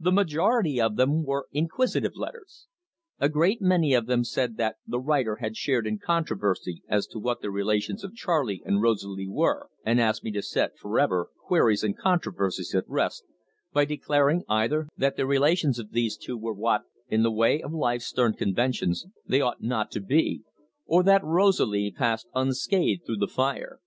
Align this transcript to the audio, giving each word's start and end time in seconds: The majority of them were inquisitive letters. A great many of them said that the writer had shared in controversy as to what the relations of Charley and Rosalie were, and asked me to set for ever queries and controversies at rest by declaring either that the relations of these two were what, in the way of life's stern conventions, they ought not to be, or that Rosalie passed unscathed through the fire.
The 0.00 0.10
majority 0.12 0.80
of 0.80 0.96
them 0.96 1.22
were 1.24 1.46
inquisitive 1.52 2.12
letters. 2.16 2.68
A 3.18 3.28
great 3.28 3.60
many 3.60 3.92
of 3.92 4.06
them 4.06 4.24
said 4.24 4.56
that 4.56 4.76
the 4.86 4.98
writer 4.98 5.36
had 5.42 5.58
shared 5.58 5.86
in 5.86 5.98
controversy 5.98 6.82
as 6.88 7.06
to 7.08 7.18
what 7.18 7.42
the 7.42 7.50
relations 7.50 8.02
of 8.02 8.14
Charley 8.14 8.62
and 8.64 8.80
Rosalie 8.80 9.28
were, 9.28 9.68
and 9.84 10.00
asked 10.00 10.24
me 10.24 10.30
to 10.32 10.40
set 10.40 10.78
for 10.78 10.98
ever 10.98 11.28
queries 11.44 11.84
and 11.84 11.94
controversies 11.98 12.74
at 12.74 12.88
rest 12.88 13.24
by 13.70 13.84
declaring 13.84 14.42
either 14.48 14.88
that 14.96 15.18
the 15.18 15.26
relations 15.26 15.78
of 15.78 15.90
these 15.92 16.16
two 16.16 16.38
were 16.38 16.54
what, 16.54 16.84
in 17.08 17.22
the 17.22 17.30
way 17.30 17.60
of 17.60 17.70
life's 17.70 18.06
stern 18.06 18.32
conventions, 18.32 19.04
they 19.26 19.42
ought 19.42 19.60
not 19.62 19.90
to 19.90 20.00
be, 20.00 20.44
or 20.86 21.02
that 21.02 21.22
Rosalie 21.22 21.92
passed 21.94 22.26
unscathed 22.34 23.04
through 23.04 23.18
the 23.18 23.28
fire. 23.28 23.80